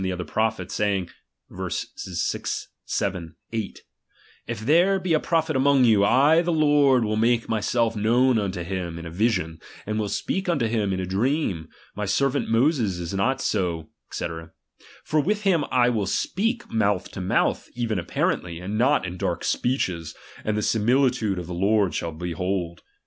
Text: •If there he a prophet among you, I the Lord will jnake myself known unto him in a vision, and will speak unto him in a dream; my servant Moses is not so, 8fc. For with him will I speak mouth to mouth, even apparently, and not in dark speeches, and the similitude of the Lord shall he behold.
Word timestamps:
•If 4.47 4.59
there 4.61 4.99
he 5.03 5.13
a 5.13 5.19
prophet 5.19 5.55
among 5.55 5.85
you, 5.85 6.03
I 6.03 6.41
the 6.41 6.51
Lord 6.51 7.05
will 7.05 7.17
jnake 7.17 7.47
myself 7.47 7.95
known 7.95 8.39
unto 8.39 8.63
him 8.63 8.97
in 8.97 9.05
a 9.05 9.11
vision, 9.11 9.59
and 9.85 9.99
will 9.99 10.09
speak 10.09 10.49
unto 10.49 10.65
him 10.65 10.91
in 10.91 10.99
a 10.99 11.05
dream; 11.05 11.69
my 11.95 12.07
servant 12.07 12.49
Moses 12.49 12.97
is 12.97 13.13
not 13.13 13.41
so, 13.41 13.91
8fc. 14.11 14.49
For 15.03 15.19
with 15.19 15.43
him 15.43 15.61
will 15.61 15.69
I 16.01 16.05
speak 16.05 16.67
mouth 16.73 17.11
to 17.11 17.21
mouth, 17.21 17.69
even 17.75 17.99
apparently, 17.99 18.59
and 18.59 18.79
not 18.79 19.05
in 19.05 19.17
dark 19.17 19.43
speeches, 19.43 20.15
and 20.43 20.57
the 20.57 20.63
similitude 20.63 21.37
of 21.37 21.45
the 21.45 21.53
Lord 21.53 21.93
shall 21.93 22.11
he 22.13 22.17
behold. 22.33 22.81